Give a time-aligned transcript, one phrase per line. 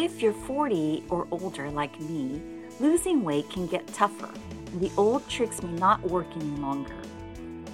[0.00, 2.40] If you're 40 or older like me,
[2.78, 4.30] losing weight can get tougher.
[4.70, 6.94] and The old tricks may not work any longer.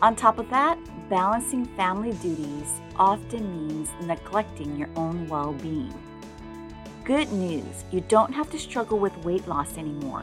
[0.00, 0.78] On top of that,
[1.10, 5.92] balancing family duties often means neglecting your own well being.
[7.02, 10.22] Good news you don't have to struggle with weight loss anymore.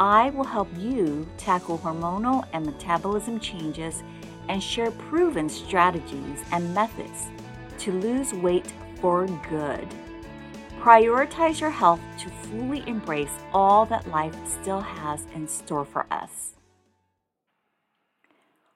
[0.00, 4.02] I will help you tackle hormonal and metabolism changes
[4.48, 7.28] and share proven strategies and methods
[7.78, 9.86] to lose weight for good.
[10.88, 16.54] Prioritize your health to fully embrace all that life still has in store for us.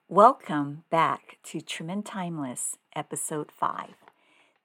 [0.07, 3.95] Welcome back to Trim and Timeless, Episode 5.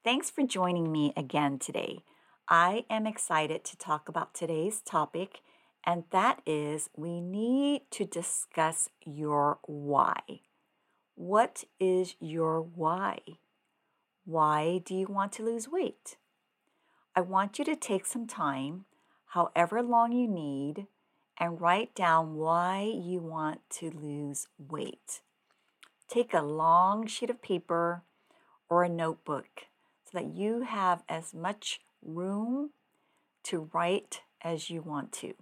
[0.05, 2.05] Thanks for joining me again today.
[2.51, 5.41] I am excited to talk about today's topic,
[5.87, 10.21] and that is we need to discuss your why.
[11.15, 13.21] What is your why?
[14.27, 16.19] Why do you want to lose weight?
[17.19, 18.85] I want you to take some time,
[19.31, 20.87] however long you need,
[21.37, 25.21] and write down why you want to lose weight.
[26.09, 28.03] Take a long sheet of paper
[28.71, 29.67] or a notebook
[30.05, 32.71] so that you have as much room
[33.43, 35.35] to write as you want to.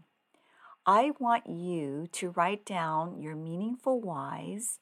[0.87, 4.79] I want you to write down your meaningful whys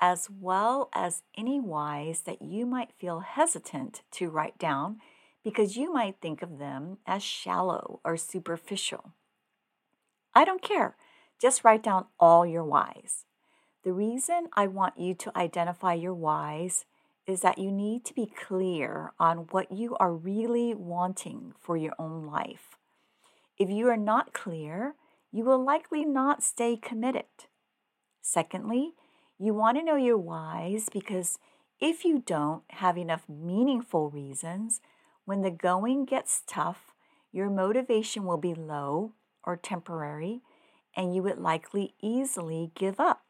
[0.00, 4.98] as well as any whys that you might feel hesitant to write down
[5.44, 9.12] because you might think of them as shallow or superficial.
[10.34, 10.96] I don't care.
[11.40, 13.26] Just write down all your whys.
[13.84, 16.86] The reason I want you to identify your whys
[17.26, 21.92] is that you need to be clear on what you are really wanting for your
[21.98, 22.76] own life.
[23.58, 24.94] If you are not clear,
[25.30, 27.24] you will likely not stay committed.
[28.22, 28.92] Secondly,
[29.38, 31.38] you want to know your whys because
[31.80, 34.80] if you don't have enough meaningful reasons,
[35.24, 36.92] when the going gets tough,
[37.32, 40.42] your motivation will be low or temporary,
[40.96, 43.22] and you would likely easily give up.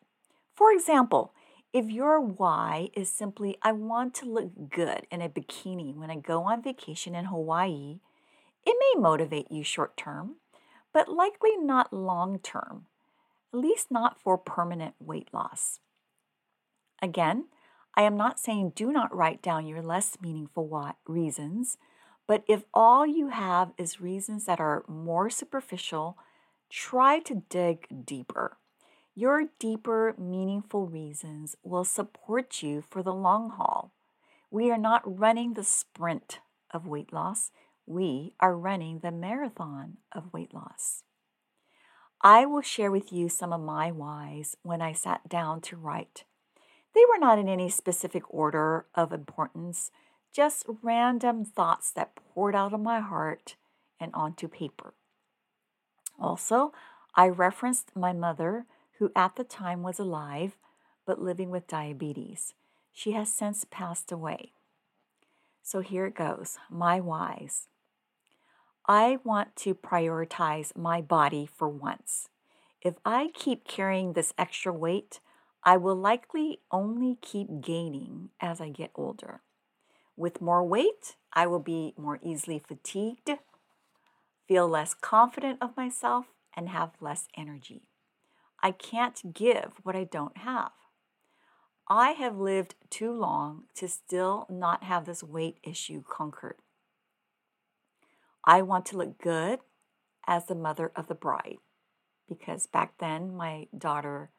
[0.55, 1.33] For example,
[1.73, 6.17] if your why is simply, I want to look good in a bikini when I
[6.17, 7.99] go on vacation in Hawaii,
[8.65, 10.37] it may motivate you short term,
[10.93, 12.87] but likely not long term,
[13.53, 15.81] at least not for permanent weight loss.
[17.03, 17.47] Again,
[17.97, 21.79] I am not saying do not write down your less meaningful reasons,
[22.27, 26.19] but if all you have is reasons that are more superficial,
[26.71, 28.57] try to dig deeper.
[29.15, 33.93] Your deeper, meaningful reasons will support you for the long haul.
[34.51, 36.41] We are not running the sprint
[36.73, 37.53] of weight loss,
[37.87, 41.05] we are running the marathon of weight loss.
[42.23, 46.25] I will share with you some of my whys when I sat down to write.
[46.95, 49.91] They were not in any specific order of importance,
[50.33, 53.57] just random thoughts that poured out of my heart
[54.01, 54.95] and onto paper.
[56.19, 56.73] Also,
[57.15, 58.67] I referenced my mother,
[58.99, 60.57] who at the time was alive
[61.07, 62.55] but living with diabetes.
[62.93, 64.53] She has since passed away.
[65.63, 67.69] So here it goes my whys.
[68.87, 72.29] I want to prioritize my body for once.
[72.83, 75.21] If I keep carrying this extra weight,
[75.67, 79.41] I will likely only keep gaining as I get older.
[80.15, 83.31] With more weight, I will be more easily fatigued,
[84.47, 87.89] feel less confident of myself, and have less energy.
[88.63, 90.73] I can't give what I don't have.
[91.89, 96.57] I have lived too long to still not have this weight issue conquered.
[98.45, 99.61] I want to look good
[100.27, 101.59] as the mother of the bride
[102.29, 104.31] because back then my daughter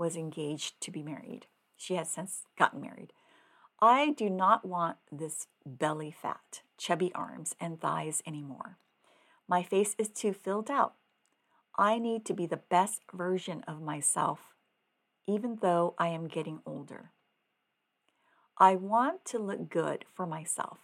[0.00, 1.46] was engaged to be married.
[1.76, 3.12] She has since gotten married.
[3.82, 8.78] I do not want this belly fat, chubby arms, and thighs anymore.
[9.46, 10.94] My face is too filled out.
[11.76, 14.54] I need to be the best version of myself,
[15.26, 17.10] even though I am getting older.
[18.56, 20.78] I want to look good for myself.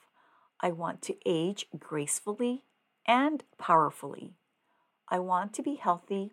[0.60, 2.64] I want to age gracefully
[3.06, 4.34] and powerfully.
[5.08, 6.32] I want to be healthy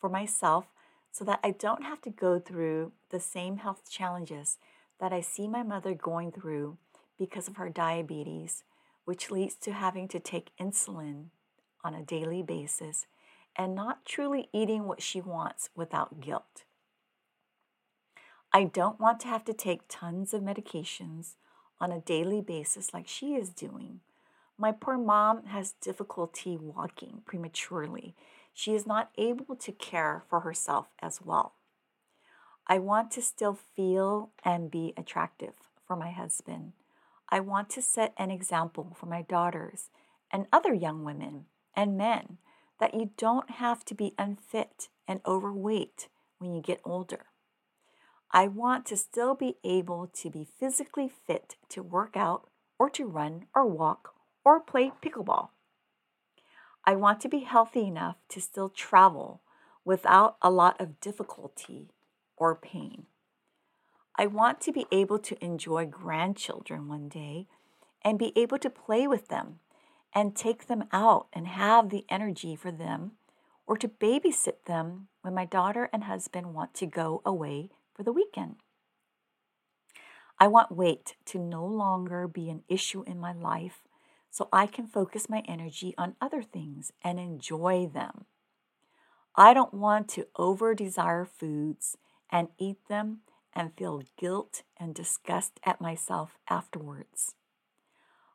[0.00, 0.66] for myself
[1.12, 4.58] so that I don't have to go through the same health challenges
[4.98, 6.78] that I see my mother going through
[7.18, 8.64] because of her diabetes,
[9.04, 11.26] which leads to having to take insulin
[11.84, 13.06] on a daily basis
[13.56, 16.64] and not truly eating what she wants without guilt.
[18.52, 21.34] I don't want to have to take tons of medications
[21.80, 24.00] on a daily basis like she is doing.
[24.56, 28.14] My poor mom has difficulty walking prematurely
[28.52, 31.54] she is not able to care for herself as well.
[32.66, 35.54] I want to still feel and be attractive
[35.86, 36.72] for my husband.
[37.28, 39.90] I want to set an example for my daughters
[40.30, 42.38] and other young women and men
[42.78, 46.08] that you don't have to be unfit and overweight
[46.38, 47.26] when you get older.
[48.30, 53.06] I want to still be able to be physically fit to work out or to
[53.06, 54.14] run or walk
[54.44, 55.50] or play pickleball.
[56.84, 59.40] I want to be healthy enough to still travel
[59.84, 61.90] without a lot of difficulty
[62.36, 63.06] or pain.
[64.16, 67.46] I want to be able to enjoy grandchildren one day
[68.02, 69.60] and be able to play with them
[70.14, 73.12] and take them out and have the energy for them
[73.66, 78.12] or to babysit them when my daughter and husband want to go away for the
[78.12, 78.56] weekend.
[80.38, 83.82] I want weight to no longer be an issue in my life
[84.32, 88.24] so I can focus my energy on other things and enjoy them.
[89.36, 91.98] I don't want to over desire foods
[92.30, 93.20] and eat them
[93.52, 97.34] and feel guilt and disgust at myself afterwards.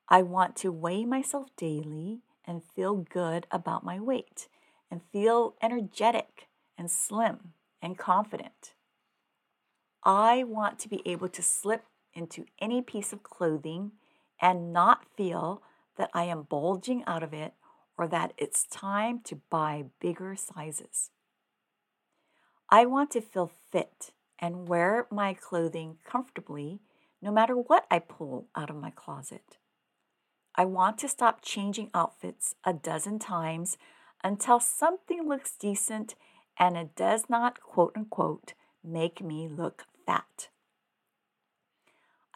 [0.08, 4.48] I want to weigh myself daily and feel good about my weight
[4.92, 6.48] and feel energetic
[6.78, 8.74] and slim and confident.
[10.04, 13.94] I want to be able to slip into any piece of clothing
[14.40, 15.64] and not feel
[15.98, 17.54] that I am bulging out of it
[17.98, 21.12] or that it's time to buy bigger sizes.
[22.70, 26.80] I want to feel fit and wear my clothing comfortably
[27.22, 29.58] no matter what I pull out of my closet.
[30.56, 33.78] I want to stop changing outfits a dozen times
[34.24, 36.16] until something looks decent
[36.60, 38.54] and it does not, quote unquote,
[38.84, 40.50] make me look fat.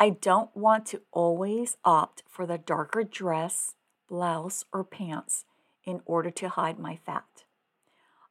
[0.02, 3.76] I don't want to always opt for the darker dress,
[4.10, 5.46] blouse, or pants
[5.84, 7.44] in order to hide my fat.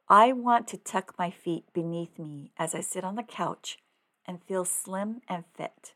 [0.09, 3.77] I want to tuck my feet beneath me as I sit on the couch
[4.25, 5.93] and feel slim and fit.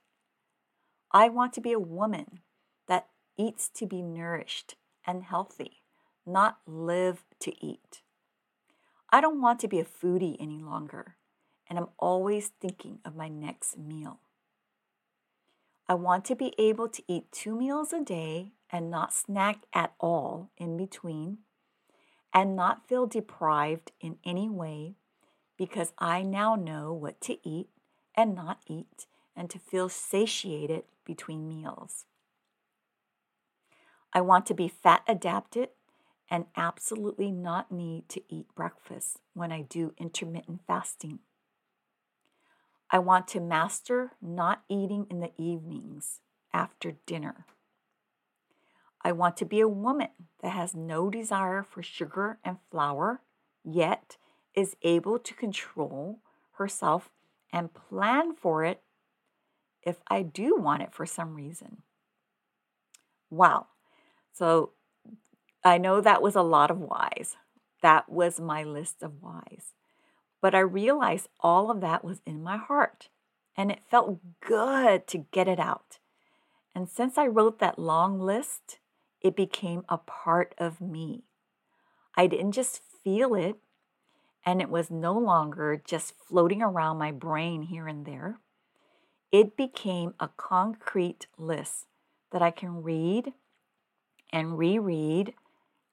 [1.12, 2.40] I want to be a woman
[2.88, 4.76] that eats to be nourished
[5.06, 5.84] and healthy,
[6.26, 8.02] not live to eat.
[9.10, 11.18] I don't want to be a foodie any longer,
[11.70, 14.22] and I'm always thinking of my next meal.
[15.88, 19.94] I want to be able to eat two meals a day and not snack at
[20.00, 21.40] all in between
[22.34, 24.96] and not feel deprived in any way
[25.58, 27.70] because I now know what to eat
[28.16, 29.06] and not eat
[29.36, 32.06] and to feel satiated between meals.
[34.12, 35.70] I want to be fat adapted
[36.32, 41.20] and absolutely not need to eat breakfast when I do intermittent fasting.
[42.96, 46.22] I want to master not eating in the evenings
[46.54, 47.46] after dinner.
[49.02, 50.08] I want to be a woman
[50.42, 53.20] that has no desire for sugar and flour,
[53.66, 54.16] yet
[54.54, 56.22] is able to control
[56.54, 57.10] herself
[57.52, 58.82] and plan for it
[59.84, 61.82] if I do want it for some reason.
[63.30, 63.68] Wow.
[64.32, 64.72] So
[65.66, 67.36] I know that was a lot of whys.
[67.82, 69.74] That was my list of whys.
[70.46, 73.10] But I realized all of that was in my heart
[73.58, 75.98] and it felt good to get it out.
[76.76, 78.78] And since I wrote that long list,
[79.22, 81.24] it became a part of me.
[82.16, 83.56] I didn't just feel it,
[84.46, 88.38] and it was no longer just floating around my brain here and there.
[89.32, 91.88] It became a concrete list
[92.32, 93.34] that I can read
[94.32, 95.34] and reread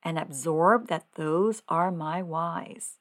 [0.03, 2.99] and absorb that those are my whys.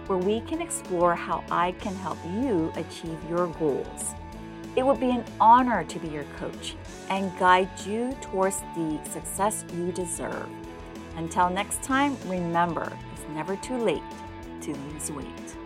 [0.08, 4.14] where we can explore how I can help you achieve your goals.
[4.76, 6.76] It would be an honor to be your coach
[7.10, 10.50] and guide you towards the success you deserve.
[11.16, 14.04] Until next time, remember it's never too late
[14.62, 15.65] to lose weight.